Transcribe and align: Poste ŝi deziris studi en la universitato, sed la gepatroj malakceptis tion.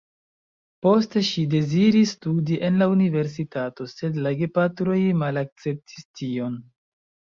Poste 0.85 1.21
ŝi 1.27 1.43
deziris 1.51 2.15
studi 2.17 2.59
en 2.71 2.81
la 2.85 2.89
universitato, 2.95 3.89
sed 3.95 4.21
la 4.27 4.35
gepatroj 4.43 5.01
malakceptis 5.25 6.13
tion. 6.21 6.63